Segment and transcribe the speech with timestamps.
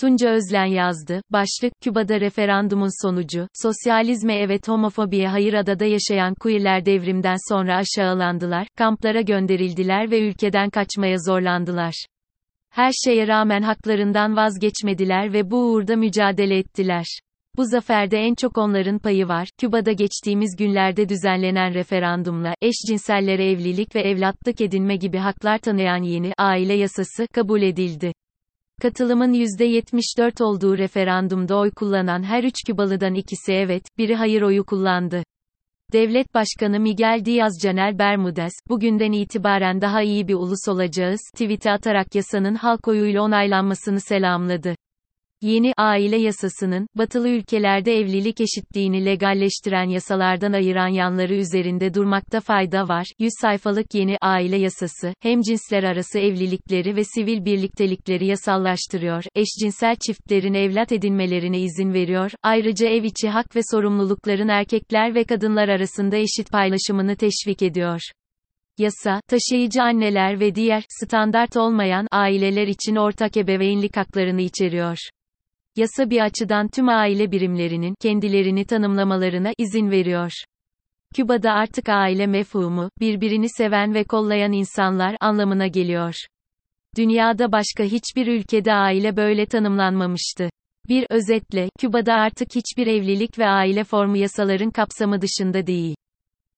[0.00, 1.22] Tunca Özlen yazdı.
[1.30, 9.20] Başlık, Küba'da referandumun sonucu, sosyalizme evet homofobiye hayır adada yaşayan queerler devrimden sonra aşağılandılar, kamplara
[9.20, 12.06] gönderildiler ve ülkeden kaçmaya zorlandılar.
[12.70, 17.04] Her şeye rağmen haklarından vazgeçmediler ve bu uğurda mücadele ettiler.
[17.56, 19.48] Bu zaferde en çok onların payı var.
[19.58, 26.74] Küba'da geçtiğimiz günlerde düzenlenen referandumla, eşcinsellere evlilik ve evlatlık edinme gibi haklar tanıyan yeni aile
[26.74, 28.12] yasası kabul edildi.
[28.82, 35.22] Katılımın %74 olduğu referandumda oy kullanan her üç Kübalıdan ikisi evet, biri hayır oyu kullandı.
[35.92, 42.54] Devlet Başkanı Miguel Diaz-Canel Bermudez, bugünden itibaren daha iyi bir ulus olacağız, tweet'i atarak yasanın
[42.54, 44.74] halk oyuyla onaylanmasını selamladı.
[45.42, 53.06] Yeni aile yasasının, batılı ülkelerde evlilik eşitliğini legalleştiren yasalardan ayıran yanları üzerinde durmakta fayda var.
[53.18, 60.54] 100 sayfalık yeni aile yasası, hem cinsler arası evlilikleri ve sivil birliktelikleri yasallaştırıyor, eşcinsel çiftlerin
[60.54, 66.50] evlat edinmelerine izin veriyor, ayrıca ev içi hak ve sorumlulukların erkekler ve kadınlar arasında eşit
[66.52, 68.00] paylaşımını teşvik ediyor.
[68.78, 74.96] Yasa, taşıyıcı anneler ve diğer, standart olmayan, aileler için ortak ebeveynlik haklarını içeriyor.
[75.76, 80.32] Yasa bir açıdan tüm aile birimlerinin kendilerini tanımlamalarına izin veriyor.
[81.14, 86.14] Küba'da artık aile mefhumu, birbirini seven ve kollayan insanlar anlamına geliyor.
[86.96, 90.50] Dünyada başka hiçbir ülkede aile böyle tanımlanmamıştı.
[90.88, 95.96] Bir özetle, Küba'da artık hiçbir evlilik ve aile formu yasaların kapsamı dışında değil.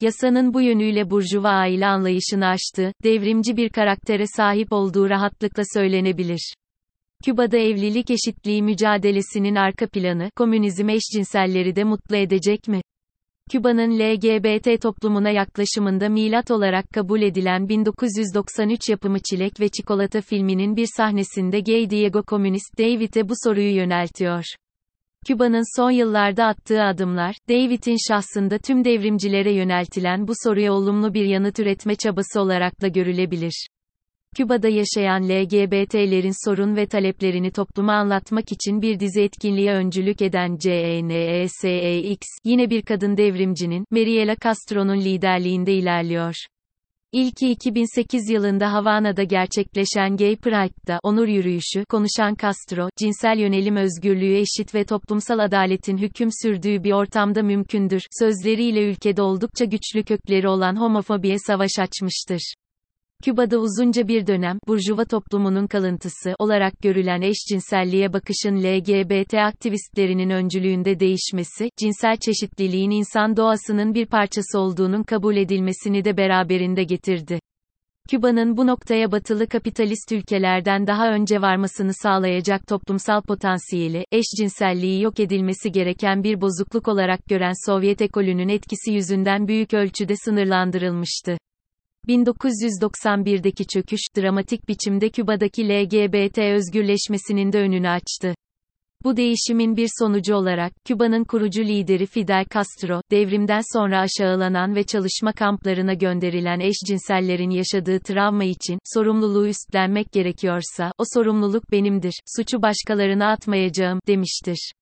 [0.00, 6.54] Yasanın bu yönüyle burjuva aile anlayışını aştı, devrimci bir karaktere sahip olduğu rahatlıkla söylenebilir.
[7.24, 12.80] Küba'da evlilik eşitliği mücadelesinin arka planı, komünizm eşcinselleri de mutlu edecek mi?
[13.50, 20.88] Küba'nın LGBT toplumuna yaklaşımında milat olarak kabul edilen 1993 yapımı Çilek ve Çikolata filminin bir
[20.96, 24.44] sahnesinde gay Diego komünist David'e bu soruyu yöneltiyor.
[25.26, 31.58] Küba'nın son yıllarda attığı adımlar, David'in şahsında tüm devrimcilere yöneltilen bu soruya olumlu bir yanıt
[31.58, 33.66] üretme çabası olarak da görülebilir.
[34.36, 42.18] Küba'da yaşayan LGBT'lerin sorun ve taleplerini topluma anlatmak için bir dizi etkinliğe öncülük eden CNESEX,
[42.44, 46.34] yine bir kadın devrimcinin, Mariela Castro'nun liderliğinde ilerliyor.
[47.12, 54.74] İlki 2008 yılında Havana'da gerçekleşen Gay Pride'da onur yürüyüşü konuşan Castro, cinsel yönelim özgürlüğü eşit
[54.74, 61.36] ve toplumsal adaletin hüküm sürdüğü bir ortamda mümkündür, sözleriyle ülkede oldukça güçlü kökleri olan homofobiye
[61.46, 62.54] savaş açmıştır.
[63.24, 71.70] Küba'da uzunca bir dönem, Burjuva toplumunun kalıntısı olarak görülen eşcinselliğe bakışın LGBT aktivistlerinin öncülüğünde değişmesi,
[71.76, 77.40] cinsel çeşitliliğin insan doğasının bir parçası olduğunun kabul edilmesini de beraberinde getirdi.
[78.10, 85.72] Küba'nın bu noktaya batılı kapitalist ülkelerden daha önce varmasını sağlayacak toplumsal potansiyeli, eşcinselliği yok edilmesi
[85.72, 91.36] gereken bir bozukluk olarak gören Sovyet ekolünün etkisi yüzünden büyük ölçüde sınırlandırılmıştı.
[92.08, 98.34] 1991'deki çöküş, dramatik biçimde Küba'daki LGBT özgürleşmesinin de önünü açtı.
[99.04, 105.32] Bu değişimin bir sonucu olarak, Küba'nın kurucu lideri Fidel Castro, devrimden sonra aşağılanan ve çalışma
[105.32, 114.00] kamplarına gönderilen eşcinsellerin yaşadığı travma için, sorumluluğu üstlenmek gerekiyorsa, o sorumluluk benimdir, suçu başkalarına atmayacağım,
[114.06, 114.72] demiştir.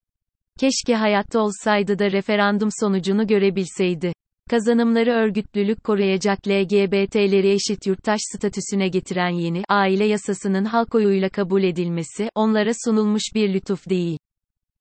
[0.61, 4.13] Keşke hayatta olsaydı da referandum sonucunu görebilseydi.
[4.49, 12.31] Kazanımları örgütlülük koruyacak LGBT'leri eşit yurttaş statüsüne getiren yeni aile yasasının halk oyuyla kabul edilmesi,
[12.35, 14.19] onlara sunulmuş bir lütuf değil.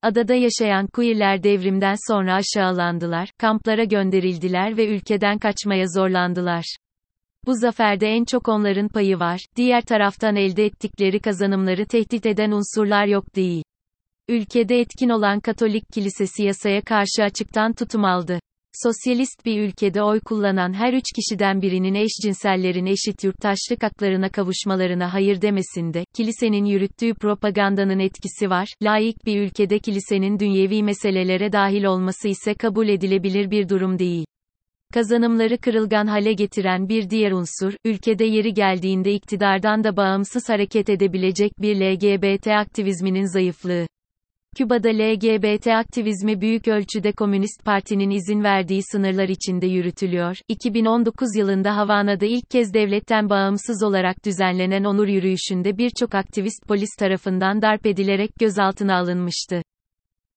[0.02, 6.76] Adada yaşayan queerler devrimden sonra aşağılandılar, kamplara gönderildiler ve ülkeden kaçmaya zorlandılar.
[7.46, 13.06] Bu zaferde en çok onların payı var, diğer taraftan elde ettikleri kazanımları tehdit eden unsurlar
[13.06, 13.64] yok değil.
[14.28, 18.40] Ülkede etkin olan Katolik Kilisesi yasaya karşı açıktan tutum aldı.
[18.82, 25.42] Sosyalist bir ülkede oy kullanan her üç kişiden birinin eşcinsellerin eşit yurttaşlık haklarına kavuşmalarına hayır
[25.42, 32.54] demesinde, kilisenin yürüttüğü propagandanın etkisi var, laik bir ülkede kilisenin dünyevi meselelere dahil olması ise
[32.54, 34.26] kabul edilebilir bir durum değil.
[34.94, 41.52] Kazanımları kırılgan hale getiren bir diğer unsur, ülkede yeri geldiğinde iktidardan da bağımsız hareket edebilecek
[41.60, 43.86] bir LGBT aktivizminin zayıflığı.
[44.58, 50.36] Küba'da LGBT aktivizmi büyük ölçüde Komünist Parti'nin izin verdiği sınırlar içinde yürütülüyor.
[50.48, 57.62] 2019 yılında Havana'da ilk kez devletten bağımsız olarak düzenlenen onur yürüyüşünde birçok aktivist polis tarafından
[57.62, 59.62] darp edilerek gözaltına alınmıştı.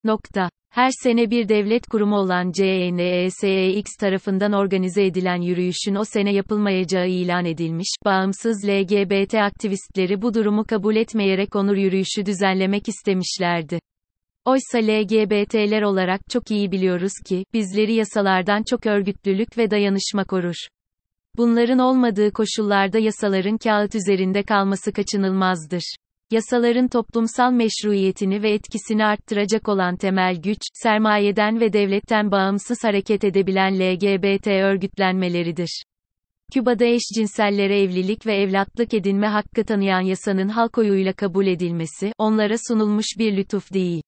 [0.04, 0.48] Nokta.
[0.70, 7.44] Her sene bir devlet kurumu olan CNESEX tarafından organize edilen yürüyüşün o sene yapılmayacağı ilan
[7.44, 13.78] edilmiş, bağımsız LGBT aktivistleri bu durumu kabul etmeyerek onur yürüyüşü düzenlemek istemişlerdi.
[14.44, 20.54] Oysa LGBT'ler olarak çok iyi biliyoruz ki, bizleri yasalardan çok örgütlülük ve dayanışma korur.
[21.36, 25.96] Bunların olmadığı koşullarda yasaların kağıt üzerinde kalması kaçınılmazdır.
[26.30, 33.74] Yasaların toplumsal meşruiyetini ve etkisini arttıracak olan temel güç, sermayeden ve devletten bağımsız hareket edebilen
[33.78, 35.82] LGBT örgütlenmeleridir.
[36.52, 43.06] Küba'da eşcinsellere evlilik ve evlatlık edinme hakkı tanıyan yasanın halk oyuyla kabul edilmesi, onlara sunulmuş
[43.18, 44.02] bir lütuf değil.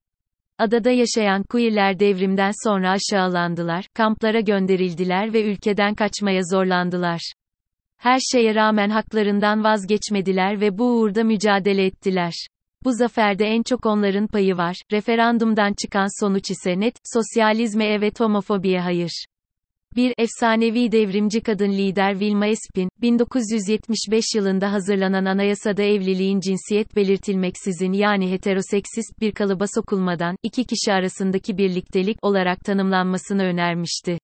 [0.58, 7.32] Adada yaşayan queerler devrimden sonra aşağılandılar, kamplara gönderildiler ve ülkeden kaçmaya zorlandılar.
[7.96, 12.32] Her şeye rağmen haklarından vazgeçmediler ve bu uğurda mücadele ettiler.
[12.84, 14.76] Bu zaferde en çok onların payı var.
[14.92, 19.26] Referandumdan çıkan sonuç ise net, sosyalizme evet homofobiye hayır.
[19.96, 28.30] Bir efsanevi devrimci kadın lider Vilma Espin, 1975 yılında hazırlanan anayasada evliliğin cinsiyet belirtilmeksizin yani
[28.30, 34.18] heteroseksist bir kalıba sokulmadan, iki kişi arasındaki birliktelik olarak tanımlanmasını önermişti.